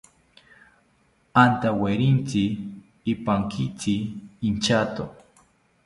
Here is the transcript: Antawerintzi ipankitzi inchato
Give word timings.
Antawerintzi 1.43 2.43
ipankitzi 3.13 3.93
inchato 4.47 5.03